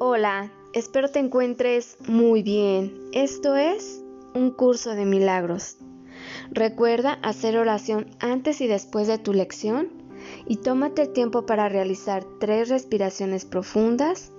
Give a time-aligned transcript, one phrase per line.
[0.00, 2.96] Hola, espero te encuentres muy bien.
[3.12, 4.00] Esto es
[4.32, 5.76] un curso de milagros.
[6.52, 9.88] Recuerda hacer oración antes y después de tu lección
[10.46, 14.30] y tómate el tiempo para realizar tres respiraciones profundas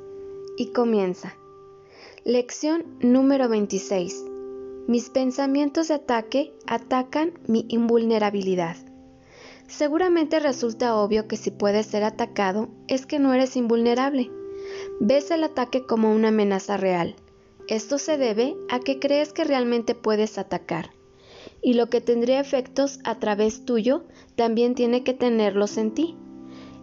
[0.56, 1.36] y comienza.
[2.24, 4.24] Lección número 26.
[4.88, 8.78] Mis pensamientos de ataque atacan mi invulnerabilidad.
[9.68, 14.32] Seguramente resulta obvio que si puedes ser atacado es que no eres invulnerable.
[15.00, 17.16] Ves el ataque como una amenaza real.
[17.68, 20.92] Esto se debe a que crees que realmente puedes atacar.
[21.62, 24.06] Y lo que tendría efectos a través tuyo
[24.36, 26.18] también tiene que tenerlos en ti.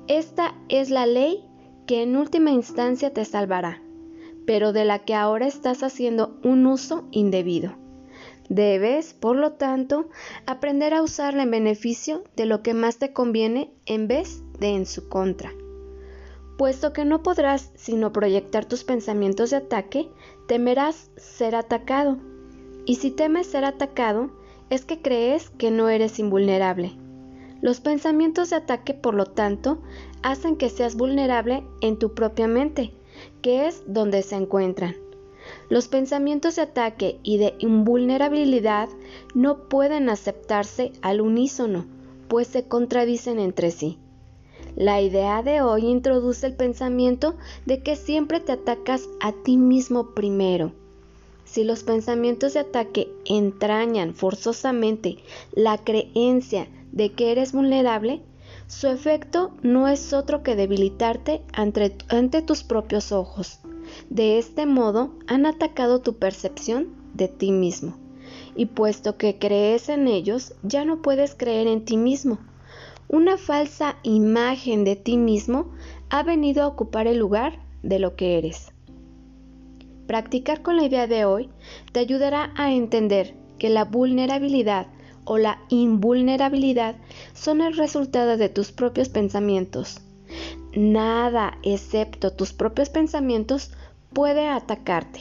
[0.07, 1.45] Esta es la ley
[1.87, 3.83] que en última instancia te salvará,
[4.47, 7.77] pero de la que ahora estás haciendo un uso indebido.
[8.49, 10.09] Debes, por lo tanto,
[10.47, 14.87] aprender a usarla en beneficio de lo que más te conviene en vez de en
[14.87, 15.53] su contra.
[16.57, 20.09] Puesto que no podrás sino proyectar tus pensamientos de ataque,
[20.47, 22.17] temerás ser atacado.
[22.87, 24.31] Y si temes ser atacado,
[24.71, 26.97] es que crees que no eres invulnerable.
[27.61, 29.83] Los pensamientos de ataque, por lo tanto,
[30.23, 32.93] hacen que seas vulnerable en tu propia mente,
[33.43, 34.97] que es donde se encuentran.
[35.69, 38.89] Los pensamientos de ataque y de invulnerabilidad
[39.35, 41.87] no pueden aceptarse al unísono,
[42.29, 43.99] pues se contradicen entre sí.
[44.77, 50.15] La idea de hoy introduce el pensamiento de que siempre te atacas a ti mismo
[50.15, 50.73] primero.
[51.47, 55.17] Si los pensamientos de ataque entrañan forzosamente
[55.55, 58.21] la creencia de que eres vulnerable,
[58.67, 63.61] su efecto no es otro que debilitarte ante, tus propios ojos.
[64.11, 67.97] De este modo han atacado tu percepción de ti mismo.
[68.55, 72.39] Y puesto que crees en ellos, ya no puedes creer en ti mismo.
[73.09, 75.71] Una falsa imagen de ti mismo
[76.11, 78.73] ha venido a ocupar el lugar de lo que eres.
[80.07, 81.49] Practicar con la idea de hoy
[81.93, 84.89] te ayudará a entender que la vulnerabilidad
[85.25, 86.97] o la invulnerabilidad
[87.35, 90.01] son el resultado de tus propios pensamientos.
[90.75, 93.73] Nada excepto tus propios pensamientos
[94.13, 95.21] puede atacarte.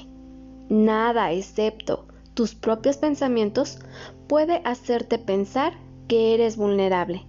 [0.70, 3.80] Nada excepto tus propios pensamientos
[4.28, 5.74] puede hacerte pensar
[6.08, 7.26] que eres vulnerable.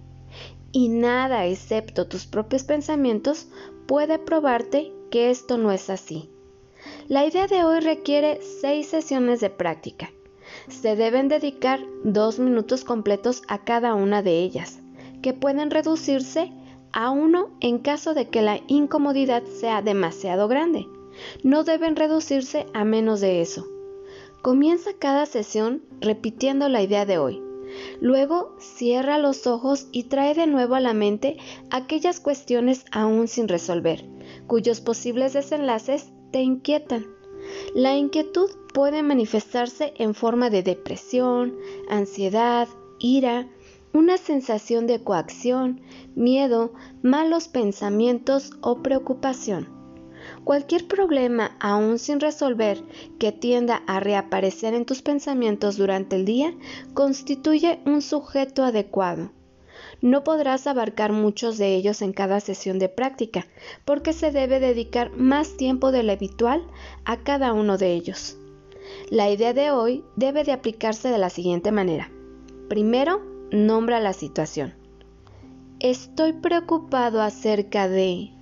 [0.77, 3.47] Y nada excepto tus propios pensamientos
[3.87, 6.29] puede probarte que esto no es así.
[7.07, 10.11] La idea de hoy requiere seis sesiones de práctica.
[10.67, 14.79] Se deben dedicar dos minutos completos a cada una de ellas,
[15.23, 16.53] que pueden reducirse
[16.91, 20.85] a uno en caso de que la incomodidad sea demasiado grande
[21.41, 23.65] no deben reducirse a menos de eso.
[24.43, 27.46] Comienza cada sesión repitiendo la idea de hoy.
[28.01, 31.37] Luego cierra los ojos y trae de nuevo a la mente
[31.69, 34.05] aquellas cuestiones aún sin resolver,
[34.47, 37.05] cuyos posibles desenlaces te inquietan.
[37.73, 41.55] La inquietud puede manifestarse en forma de depresión,
[41.89, 42.67] ansiedad,
[42.99, 43.47] ira,
[43.93, 45.81] una sensación de coacción,
[46.15, 49.76] miedo, malos pensamientos o preocupación.
[50.47, 52.81] Cualquier problema aún sin resolver
[53.19, 56.53] que tienda a reaparecer en tus pensamientos durante el día
[56.93, 59.33] constituye un sujeto adecuado.
[59.99, 63.45] No podrás abarcar muchos de ellos en cada sesión de práctica,
[63.83, 66.65] porque se debe dedicar más tiempo de lo habitual
[67.03, 68.37] a cada uno de ellos.
[69.09, 72.09] La idea de hoy debe de aplicarse de la siguiente manera.
[72.69, 73.21] Primero,
[73.51, 74.75] nombra la situación.
[75.81, 78.36] Estoy preocupado acerca de...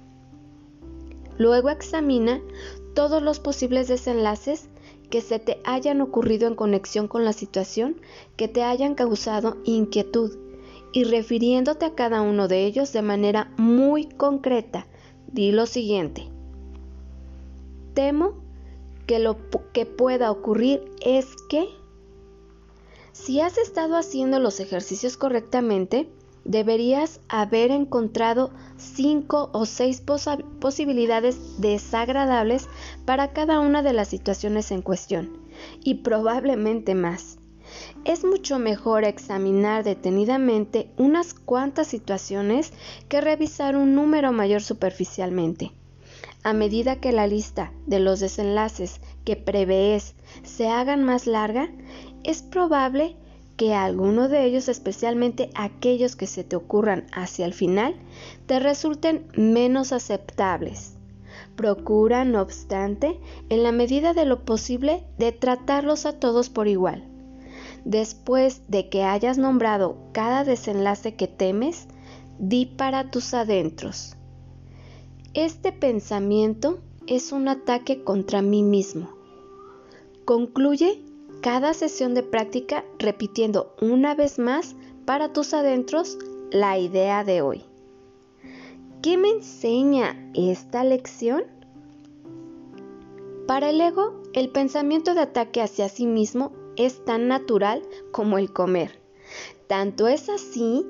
[1.38, 2.42] Luego examina
[2.94, 4.70] todos los posibles desenlaces
[5.10, 8.02] que se te hayan ocurrido en conexión con la situación
[8.38, 10.38] que te hayan causado inquietud
[10.94, 14.88] y refiriéndote a cada uno de ellos de manera muy concreta,
[15.28, 16.30] di lo siguiente.
[17.94, 18.34] Temo
[19.06, 19.38] que lo
[19.74, 21.68] que pueda ocurrir es que
[23.12, 26.10] si has estado haciendo los ejercicios correctamente,
[26.46, 30.02] deberías haber encontrado cinco o seis
[30.60, 32.70] posibilidades desagradables
[33.04, 35.38] para cada una de las situaciones en cuestión,
[35.84, 37.40] y probablemente más.
[38.06, 42.72] Es mucho mejor examinar detenidamente unas cuantas situaciones
[43.10, 45.72] que revisar un número mayor superficialmente.
[46.44, 50.14] A medida que la lista de los desenlaces que prevees
[50.44, 51.70] se hagan más larga,
[52.24, 53.18] es probable
[53.58, 57.96] que alguno de ellos, especialmente aquellos que se te ocurran hacia el final,
[58.46, 60.98] te resulten menos aceptables.
[61.56, 63.20] Procura, no obstante,
[63.50, 67.08] en la medida de lo posible, de tratarlos a todos por igual.
[67.86, 71.88] Después de que hayas nombrado cada desenlace que temes,
[72.40, 74.18] di para tus adentros.
[75.34, 79.10] Este pensamiento es un ataque contra mí mismo.
[80.26, 81.05] Concluye
[81.46, 84.76] cada sesión de práctica repitiendo una vez más
[85.06, 86.18] para tus adentros
[86.50, 87.64] la idea de hoy.
[89.04, 91.44] ¿Qué me enseña esta lección?
[93.46, 98.52] Para el ego, el pensamiento de ataque hacia sí mismo es tan natural como el
[98.52, 99.00] comer.
[99.68, 100.84] Tanto es así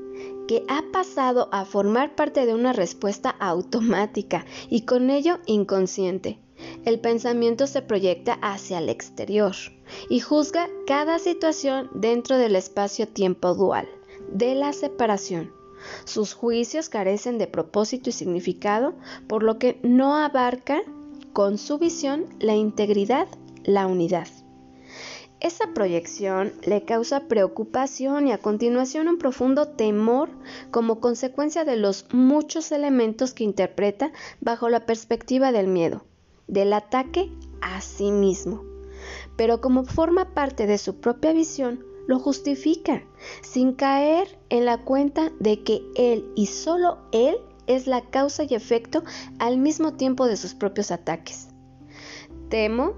[0.47, 6.39] que ha pasado a formar parte de una respuesta automática y con ello inconsciente.
[6.85, 9.55] El pensamiento se proyecta hacia el exterior
[10.07, 13.87] y juzga cada situación dentro del espacio-tiempo dual,
[14.31, 15.51] de la separación.
[16.05, 18.93] Sus juicios carecen de propósito y significado,
[19.27, 20.83] por lo que no abarca
[21.33, 23.27] con su visión la integridad,
[23.63, 24.27] la unidad.
[25.39, 30.29] Esa proyección le causa preocupación y a continuación un profundo temor
[30.69, 36.05] como consecuencia de los muchos elementos que interpreta bajo la perspectiva del miedo,
[36.47, 37.31] del ataque
[37.61, 38.63] a sí mismo.
[39.35, 43.03] Pero como forma parte de su propia visión, lo justifica,
[43.41, 47.37] sin caer en la cuenta de que él y solo él
[47.67, 49.03] es la causa y efecto
[49.39, 51.47] al mismo tiempo de sus propios ataques.
[52.49, 52.93] Temo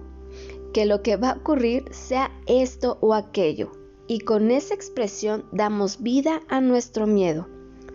[0.74, 3.72] que lo que va a ocurrir sea esto o aquello,
[4.08, 7.48] y con esa expresión damos vida a nuestro miedo,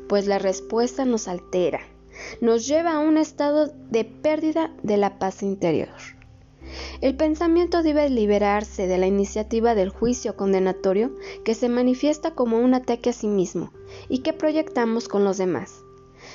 [0.09, 1.81] pues la respuesta nos altera,
[2.41, 5.89] nos lleva a un estado de pérdida de la paz interior.
[7.01, 11.15] El pensamiento debe liberarse de la iniciativa del juicio condenatorio
[11.45, 13.73] que se manifiesta como un ataque a sí mismo
[14.09, 15.83] y que proyectamos con los demás.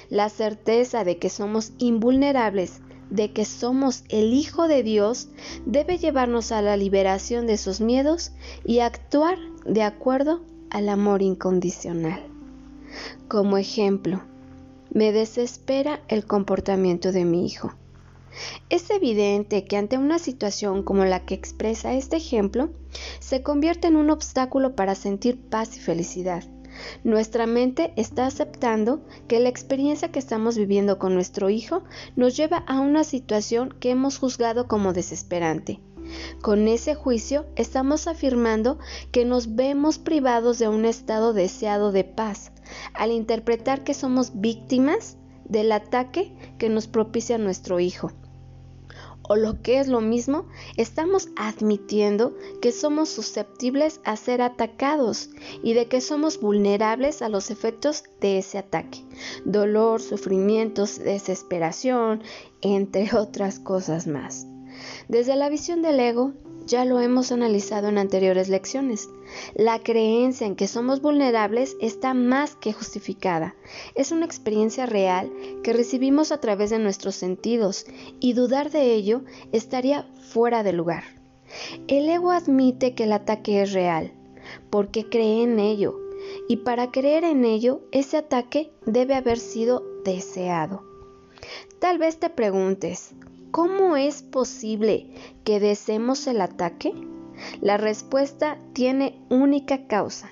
[0.10, 5.30] La certeza de que somos invulnerables de que somos el Hijo de Dios
[5.66, 8.32] debe llevarnos a la liberación de esos miedos
[8.66, 12.26] y actuar de acuerdo al amor incondicional.
[13.28, 14.22] Como ejemplo,
[14.92, 17.74] me desespera el comportamiento de mi hijo.
[18.70, 22.70] Es evidente que ante una situación como la que expresa este ejemplo,
[23.20, 26.44] se convierte en un obstáculo para sentir paz y felicidad.
[27.04, 31.84] Nuestra mente está aceptando que la experiencia que estamos viviendo con nuestro hijo
[32.16, 35.80] nos lleva a una situación que hemos juzgado como desesperante.
[36.42, 38.78] Con ese juicio estamos afirmando
[39.12, 42.52] que nos vemos privados de un estado deseado de paz,
[42.98, 48.12] al interpretar que somos víctimas del ataque que nos propicia nuestro hijo
[49.28, 50.46] o lo que es lo mismo,
[50.78, 55.30] estamos admitiendo que somos susceptibles a ser atacados
[55.64, 59.04] y de que somos vulnerables a los efectos de ese ataque.
[59.46, 62.24] Dolor, sufrimientos, desesperación,
[62.62, 64.48] entre otras cosas más.
[65.08, 66.34] Desde la visión del ego,
[66.66, 69.10] ya lo hemos analizado en anteriores lecciones.
[69.56, 73.56] La creencia en que somos vulnerables está más que justificada.
[73.96, 75.32] Es una experiencia real
[75.64, 77.86] que recibimos a través de nuestros sentidos
[78.20, 79.22] y dudar de ello
[79.54, 81.04] estaría fuera de lugar.
[81.88, 84.12] El ego admite que el ataque es real
[84.70, 85.98] porque cree en ello
[86.48, 90.84] y para creer en ello ese ataque debe haber sido deseado.
[91.80, 93.14] Tal vez te preguntes,
[93.58, 95.10] ¿Cómo es posible
[95.44, 96.94] que deseemos el ataque?
[97.60, 100.30] La respuesta tiene única causa.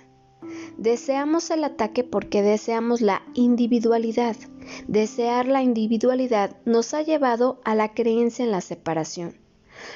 [0.78, 4.36] Deseamos el ataque porque deseamos la individualidad.
[4.88, 9.36] Desear la individualidad nos ha llevado a la creencia en la separación.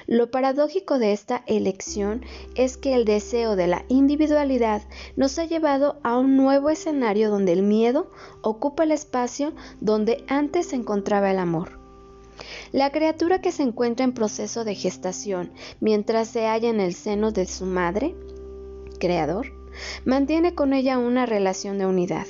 [0.08, 4.82] Lo paradójico de esta elección es que el deseo de la individualidad
[5.18, 8.10] nos ha llevado a un nuevo escenario donde el miedo
[8.42, 11.79] ocupa el espacio donde antes se encontraba el amor.
[12.72, 17.32] La criatura que se encuentra en proceso de gestación mientras se halla en el seno
[17.32, 18.16] de su madre,
[19.00, 19.54] creador,
[20.06, 22.28] mantiene con ella una relación de unidad.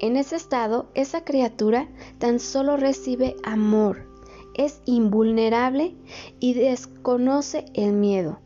[0.00, 1.88] En ese estado, esa criatura
[2.18, 4.06] tan solo recibe amor,
[4.54, 5.94] es invulnerable
[6.40, 8.40] y desconoce el miedo.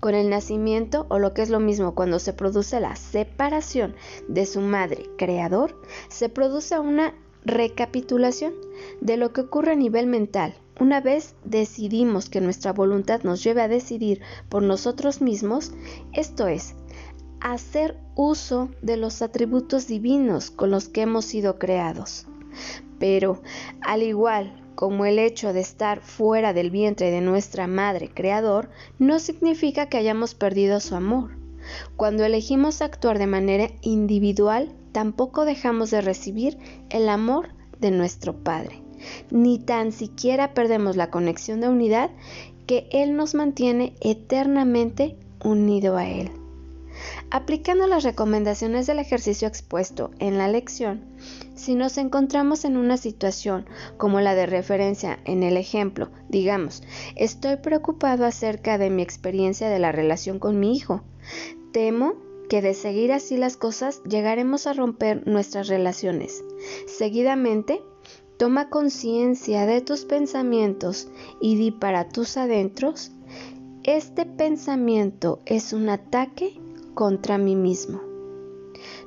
[0.00, 3.94] Con el nacimiento, o lo que es lo mismo cuando se produce la separación
[4.28, 8.54] de su madre creador, se produce una recapitulación
[9.00, 10.54] de lo que ocurre a nivel mental.
[10.78, 15.72] Una vez decidimos que nuestra voluntad nos lleve a decidir por nosotros mismos,
[16.12, 16.74] esto es,
[17.40, 22.26] hacer uso de los atributos divinos con los que hemos sido creados.
[22.98, 23.42] Pero,
[23.80, 29.18] al igual como el hecho de estar fuera del vientre de nuestra madre creador, no
[29.18, 31.39] significa que hayamos perdido su amor.
[31.96, 36.58] Cuando elegimos actuar de manera individual, tampoco dejamos de recibir
[36.90, 38.82] el amor de nuestro Padre,
[39.30, 42.10] ni tan siquiera perdemos la conexión de unidad
[42.66, 46.30] que Él nos mantiene eternamente unido a Él.
[47.30, 51.02] Aplicando las recomendaciones del ejercicio expuesto en la lección,
[51.54, 56.82] si nos encontramos en una situación como la de referencia en el ejemplo, digamos,
[57.16, 61.02] estoy preocupado acerca de mi experiencia de la relación con mi hijo,
[61.72, 62.14] temo
[62.48, 66.44] que de seguir así las cosas llegaremos a romper nuestras relaciones.
[66.86, 67.82] Seguidamente,
[68.36, 71.08] toma conciencia de tus pensamientos
[71.40, 73.12] y di para tus adentros,
[73.84, 76.60] este pensamiento es un ataque
[76.94, 78.02] contra mí mismo.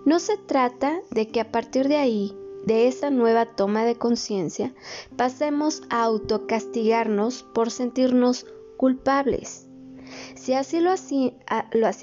[0.05, 4.74] No se trata de que a partir de ahí, de esa nueva toma de conciencia,
[5.17, 8.46] pasemos a autocastigarnos por sentirnos
[8.77, 9.67] culpables.
[10.36, 11.36] Si así lo, así,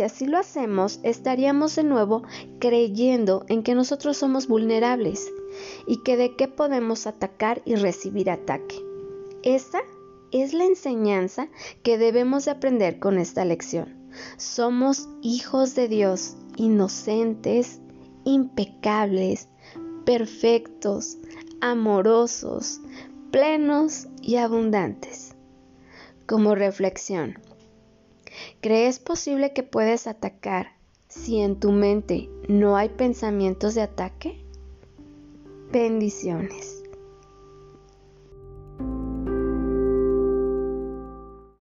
[0.03, 2.23] así lo hacemos, estaríamos de nuevo
[2.59, 5.33] creyendo en que nosotros somos vulnerables
[5.87, 8.77] y que de qué podemos atacar y recibir ataque.
[9.43, 9.81] Esa
[10.33, 11.49] es la enseñanza
[11.83, 13.97] que debemos de aprender con esta lección.
[14.37, 17.81] Somos hijos de Dios, inocentes,
[18.25, 19.49] impecables,
[20.05, 21.19] perfectos,
[21.61, 22.81] amorosos,
[23.31, 25.35] plenos y abundantes.
[26.27, 27.39] Como reflexión,
[28.61, 30.73] ¿crees posible que puedes atacar
[31.09, 34.45] si en tu mente no hay pensamientos de ataque?
[35.73, 36.70] Bendiciones.